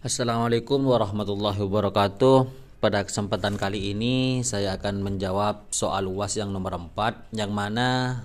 Assalamualaikum 0.00 0.80
warahmatullahi 0.88 1.60
wabarakatuh. 1.60 2.48
Pada 2.80 3.04
kesempatan 3.04 3.60
kali 3.60 3.92
ini 3.92 4.40
saya 4.40 4.80
akan 4.80 5.04
menjawab 5.04 5.68
soal 5.68 6.08
UAS 6.08 6.40
yang 6.40 6.56
nomor 6.56 6.72
4 6.72 7.36
yang 7.36 7.52
mana 7.52 8.24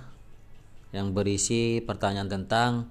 yang 0.96 1.12
berisi 1.12 1.84
pertanyaan 1.84 2.32
tentang 2.32 2.88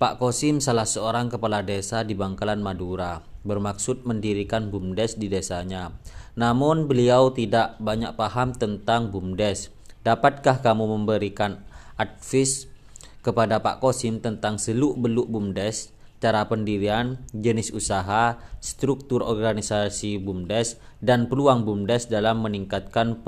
Pak 0.00 0.16
Kosim 0.16 0.64
salah 0.64 0.88
seorang 0.88 1.28
kepala 1.28 1.60
desa 1.60 2.00
di 2.00 2.16
Bangkalan 2.16 2.64
Madura 2.64 3.20
bermaksud 3.44 4.08
mendirikan 4.08 4.72
BUMDes 4.72 5.20
di 5.20 5.28
desanya. 5.28 5.92
Namun 6.32 6.88
beliau 6.88 7.28
tidak 7.36 7.76
banyak 7.76 8.16
paham 8.16 8.56
tentang 8.56 9.12
BUMDes. 9.12 9.68
Dapatkah 10.00 10.64
kamu 10.64 10.96
memberikan 10.96 11.60
advice 12.00 12.72
kepada 13.20 13.60
Pak 13.60 13.84
Kosim 13.84 14.24
tentang 14.24 14.56
seluk-beluk 14.56 15.28
BUMDes 15.28 15.92
cara 16.22 16.46
pendirian, 16.46 17.18
jenis 17.34 17.74
usaha, 17.74 18.38
struktur 18.62 19.26
organisasi 19.26 20.22
BUMDes, 20.22 20.78
dan 21.02 21.26
peluang 21.26 21.66
BUMDes 21.66 22.06
dalam 22.06 22.46
meningkatkan 22.46 23.26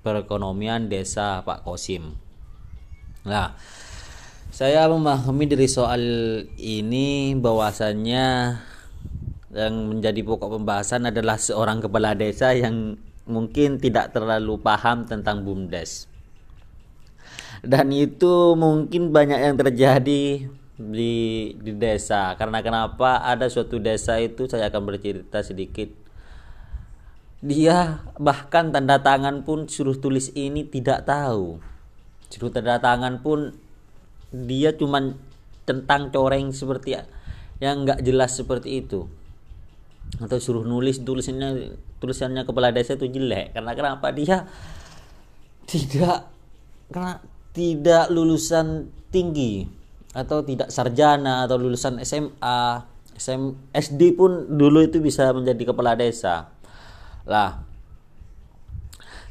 perekonomian 0.00 0.88
desa 0.88 1.44
Pak 1.44 1.68
Kosim. 1.68 2.16
Nah, 3.28 3.52
saya 4.48 4.88
memahami 4.88 5.44
dari 5.44 5.68
soal 5.68 6.02
ini 6.56 7.36
bahwasannya 7.36 8.26
yang 9.52 9.74
menjadi 9.92 10.24
pokok 10.24 10.56
pembahasan 10.56 11.12
adalah 11.12 11.36
seorang 11.36 11.84
kepala 11.84 12.16
desa 12.16 12.56
yang 12.56 12.96
mungkin 13.28 13.76
tidak 13.76 14.16
terlalu 14.16 14.56
paham 14.56 15.04
tentang 15.04 15.44
BUMDes. 15.44 16.08
Dan 17.60 17.92
itu 17.92 18.56
mungkin 18.58 19.12
banyak 19.12 19.38
yang 19.38 19.54
terjadi 19.60 20.48
di 20.90 21.54
di 21.54 21.72
desa. 21.78 22.34
Karena 22.34 22.58
kenapa 22.64 23.22
ada 23.22 23.46
suatu 23.46 23.78
desa 23.78 24.18
itu 24.18 24.50
saya 24.50 24.66
akan 24.72 24.82
bercerita 24.82 25.38
sedikit. 25.46 25.94
Dia 27.42 28.02
bahkan 28.18 28.70
tanda 28.74 29.02
tangan 29.02 29.46
pun 29.46 29.70
suruh 29.70 29.98
tulis 29.98 30.34
ini 30.34 30.66
tidak 30.66 31.06
tahu. 31.06 31.62
Suruh 32.30 32.50
tanda 32.50 32.82
tangan 32.82 33.22
pun 33.22 33.54
dia 34.32 34.74
cuman 34.74 35.14
tentang 35.62 36.10
coreng 36.10 36.50
seperti 36.50 36.98
yang 37.62 37.86
nggak 37.86 38.02
jelas 38.02 38.34
seperti 38.34 38.82
itu. 38.82 39.06
Atau 40.18 40.38
suruh 40.42 40.66
nulis 40.66 41.02
tulisannya 41.02 41.78
tulisannya 42.02 42.42
kepala 42.42 42.74
desa 42.74 42.98
itu 42.98 43.06
jelek. 43.06 43.54
Karena 43.54 43.72
kenapa 43.74 44.10
dia 44.10 44.46
tidak 45.66 46.30
karena 46.90 47.22
tidak 47.52 48.08
lulusan 48.10 48.88
tinggi 49.12 49.81
atau 50.12 50.44
tidak 50.44 50.68
sarjana 50.68 51.48
atau 51.48 51.56
lulusan 51.56 52.00
SMA, 52.04 52.84
SM, 53.16 53.72
SD 53.72 54.16
pun 54.16 54.56
dulu 54.56 54.84
itu 54.84 55.00
bisa 55.00 55.32
menjadi 55.32 55.72
kepala 55.72 55.96
desa. 55.96 56.52
Lah, 57.24 57.64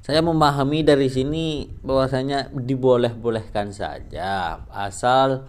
saya 0.01 0.25
memahami 0.25 0.81
dari 0.81 1.07
sini 1.13 1.69
bahwasanya 1.85 2.49
diboleh-bolehkan 2.49 3.69
saja 3.69 4.65
asal 4.73 5.45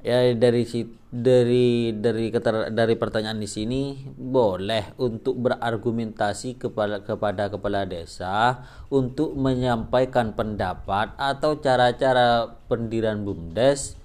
ya 0.00 0.32
dari 0.32 0.64
dari 1.10 1.92
dari 1.92 2.26
keter, 2.32 2.72
dari 2.72 2.94
pertanyaan 2.96 3.42
di 3.42 3.50
sini 3.50 3.82
boleh 4.14 4.96
untuk 5.02 5.36
berargumentasi 5.44 6.56
kepada 6.56 7.04
kepada 7.04 7.52
kepala 7.52 7.84
desa 7.84 8.64
untuk 8.88 9.34
menyampaikan 9.34 10.32
pendapat 10.32 11.12
atau 11.18 11.58
cara-cara 11.58 12.54
pendirian 12.70 13.26
BUMDes 13.26 13.99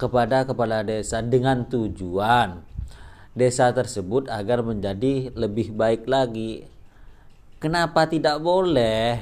kepada 0.00 0.48
kepala 0.48 0.80
desa 0.80 1.20
dengan 1.20 1.68
tujuan 1.68 2.64
desa 3.36 3.70
tersebut 3.70 4.26
agar 4.32 4.64
menjadi 4.64 5.30
lebih 5.36 5.76
baik 5.76 6.08
lagi. 6.08 6.66
Kenapa 7.60 8.08
tidak 8.08 8.40
boleh? 8.40 9.20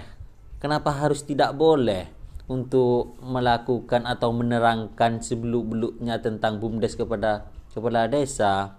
Kenapa 0.62 0.94
harus 0.94 1.26
tidak 1.26 1.58
boleh 1.58 2.06
untuk 2.46 3.18
melakukan 3.20 4.06
atau 4.06 4.30
menerangkan 4.30 5.18
sebeluk-beluknya 5.18 6.22
tentang 6.22 6.62
BUMDes 6.62 6.94
kepada 6.94 7.50
kepala 7.74 8.06
desa? 8.06 8.78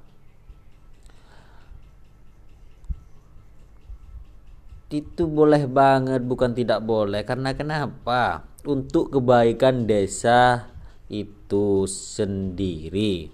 Itu 4.90 5.30
boleh 5.30 5.70
banget, 5.70 6.26
bukan 6.26 6.58
tidak 6.58 6.81
boleh. 6.81 7.22
Karena 7.22 7.54
kenapa? 7.54 8.50
Untuk 8.66 9.14
kebaikan 9.14 9.86
desa 9.86 10.69
itu 11.09 11.90
sendiri. 11.90 13.34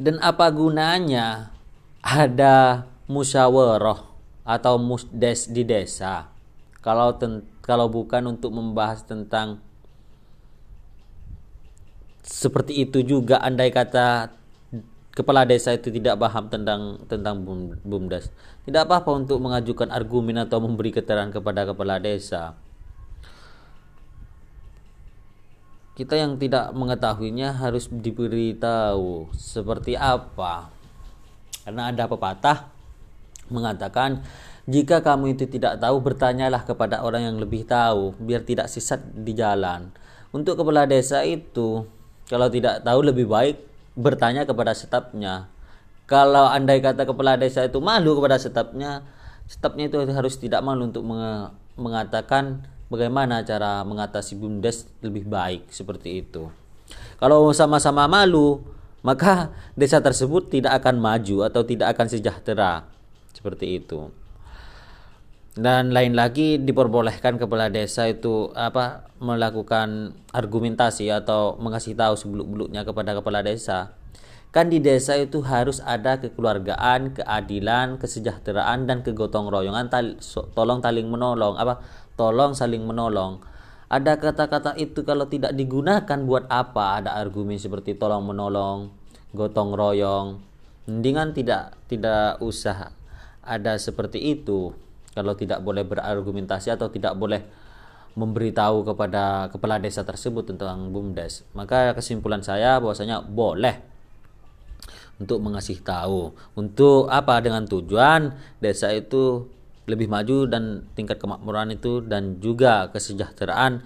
Dan 0.00 0.16
apa 0.24 0.48
gunanya 0.48 1.52
ada 2.00 2.88
musyawarah 3.04 4.08
atau 4.48 4.80
musdes 4.80 5.52
di 5.52 5.60
desa? 5.68 6.32
Kalau 6.80 7.20
ten, 7.20 7.44
kalau 7.60 7.92
bukan 7.92 8.32
untuk 8.32 8.56
membahas 8.56 9.04
tentang 9.04 9.60
seperti 12.24 12.88
itu 12.88 13.04
juga 13.04 13.44
andai 13.44 13.68
kata 13.68 14.32
kepala 15.12 15.44
desa 15.44 15.76
itu 15.76 15.92
tidak 15.92 16.16
paham 16.16 16.48
tentang 16.48 17.04
tentang 17.04 17.44
bumdes. 17.84 18.32
Tidak 18.64 18.88
apa-apa 18.88 19.12
untuk 19.12 19.36
mengajukan 19.44 19.92
argumen 19.92 20.40
atau 20.40 20.64
memberi 20.64 20.96
keterangan 20.96 21.28
kepada 21.28 21.68
kepala 21.68 22.00
desa 22.00 22.56
kita 26.00 26.16
yang 26.16 26.40
tidak 26.40 26.72
mengetahuinya 26.72 27.60
harus 27.60 27.92
diberitahu 27.92 29.28
seperti 29.36 30.00
apa. 30.00 30.72
Karena 31.68 31.92
ada 31.92 32.08
pepatah 32.08 32.72
mengatakan 33.52 34.24
jika 34.64 35.04
kamu 35.04 35.36
itu 35.36 35.44
tidak 35.44 35.76
tahu 35.76 36.00
bertanyalah 36.00 36.64
kepada 36.64 37.04
orang 37.04 37.28
yang 37.28 37.36
lebih 37.36 37.68
tahu 37.68 38.16
biar 38.16 38.40
tidak 38.48 38.72
sesat 38.72 39.04
di 39.12 39.36
jalan. 39.36 39.92
Untuk 40.32 40.56
kepala 40.56 40.88
desa 40.88 41.20
itu 41.20 41.84
kalau 42.32 42.48
tidak 42.48 42.80
tahu 42.80 43.04
lebih 43.04 43.28
baik 43.28 43.60
bertanya 43.92 44.48
kepada 44.48 44.72
stafnya 44.72 45.52
kalau 46.10 46.50
andai 46.50 46.82
kata 46.82 47.06
kepala 47.06 47.38
desa 47.38 47.62
itu 47.62 47.78
malu 47.78 48.18
kepada 48.18 48.34
stafnya 48.34 49.06
stafnya 49.46 49.86
itu 49.86 50.02
harus 50.10 50.34
tidak 50.42 50.58
malu 50.58 50.90
untuk 50.90 51.06
mengatakan 51.78 52.66
bagaimana 52.90 53.46
cara 53.46 53.86
mengatasi 53.86 54.36
bumdes 54.36 54.90
lebih 55.00 55.24
baik 55.24 55.70
seperti 55.70 56.26
itu. 56.26 56.50
Kalau 57.22 57.54
sama-sama 57.54 58.10
malu, 58.10 58.60
maka 59.00 59.54
desa 59.78 60.02
tersebut 60.02 60.50
tidak 60.50 60.82
akan 60.82 60.98
maju 60.98 61.46
atau 61.46 61.62
tidak 61.64 61.96
akan 61.96 62.06
sejahtera 62.10 62.84
seperti 63.32 63.80
itu. 63.80 64.10
Dan 65.54 65.90
lain 65.90 66.14
lagi 66.14 66.62
diperbolehkan 66.62 67.36
kepala 67.36 67.68
desa 67.68 68.06
itu 68.06 68.54
apa 68.54 69.10
melakukan 69.18 70.14
argumentasi 70.30 71.10
atau 71.10 71.58
mengasih 71.58 71.98
tahu 71.98 72.14
sebeluk-beluknya 72.14 72.86
kepada 72.86 73.18
kepala 73.18 73.42
desa. 73.42 73.92
Kan 74.50 74.66
di 74.66 74.82
desa 74.82 75.14
itu 75.14 75.46
harus 75.46 75.78
ada 75.78 76.18
kekeluargaan, 76.18 77.14
keadilan, 77.14 78.02
kesejahteraan 78.02 78.90
dan 78.90 79.06
kegotong 79.06 79.46
royongan, 79.46 79.86
tolong 80.58 80.82
taling 80.82 81.06
menolong. 81.06 81.54
Apa? 81.54 81.78
Tolong 82.18 82.58
saling 82.58 82.82
menolong. 82.82 83.38
Ada 83.90 84.18
kata-kata 84.18 84.74
itu 84.78 85.02
kalau 85.06 85.26
tidak 85.30 85.54
digunakan 85.54 86.18
buat 86.26 86.50
apa? 86.50 86.98
Ada 87.02 87.18
argumen 87.18 87.58
seperti 87.58 87.94
tolong 87.94 88.26
menolong 88.26 89.00
gotong 89.34 89.74
royong. 89.74 90.42
Mendingan 90.90 91.34
tidak 91.34 91.78
tidak 91.86 92.38
usah 92.42 92.94
ada 93.42 93.78
seperti 93.78 94.18
itu. 94.38 94.74
Kalau 95.10 95.34
tidak 95.34 95.62
boleh 95.62 95.82
berargumentasi 95.82 96.70
atau 96.70 96.90
tidak 96.90 97.18
boleh 97.18 97.42
memberitahu 98.14 98.82
kepada 98.86 99.50
kepala 99.50 99.78
desa 99.78 100.02
tersebut 100.02 100.54
tentang 100.54 100.90
bumdes. 100.90 101.46
Maka 101.54 101.94
kesimpulan 101.94 102.42
saya 102.42 102.78
bahwasanya 102.78 103.22
boleh 103.22 103.89
untuk 105.20 105.38
mengasih 105.44 105.84
tahu 105.84 106.32
untuk 106.56 107.12
apa 107.12 107.44
dengan 107.44 107.68
tujuan 107.68 108.32
desa 108.58 108.88
itu 108.96 109.52
lebih 109.84 110.08
maju 110.08 110.48
dan 110.48 110.88
tingkat 110.96 111.20
kemakmuran 111.20 111.76
itu 111.76 112.00
dan 112.00 112.40
juga 112.40 112.88
kesejahteraan 112.88 113.84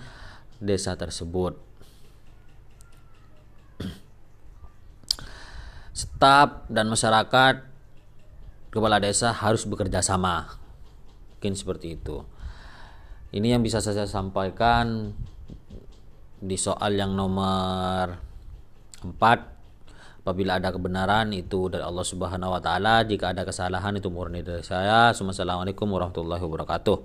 desa 0.63 0.95
tersebut. 0.95 1.59
Staf 5.95 6.67
dan 6.71 6.91
masyarakat 6.91 7.55
kepala 8.71 8.99
desa 8.99 9.31
harus 9.31 9.63
bekerja 9.67 10.03
sama. 10.03 10.59
Mungkin 11.35 11.55
seperti 11.55 11.95
itu. 11.95 12.27
Ini 13.35 13.59
yang 13.59 13.63
bisa 13.63 13.79
saya 13.79 14.07
sampaikan 14.07 15.15
di 16.43 16.59
soal 16.59 16.99
yang 16.99 17.15
nomor 17.15 18.19
4 19.01 19.54
Apabila 20.25 20.57
ada 20.57 20.73
kebenaran 20.73 21.37
itu 21.37 21.69
dari 21.69 21.85
Allah 21.85 22.01
Subhanahu 22.01 22.57
wa 22.57 22.61
taala, 22.65 23.05
jika 23.05 23.37
ada 23.37 23.45
kesalahan 23.45 23.93
itu 24.01 24.09
murni 24.09 24.41
dari 24.41 24.65
saya. 24.65 25.13
Assalamualaikum 25.13 25.85
warahmatullahi 25.85 26.41
wabarakatuh. 26.41 26.97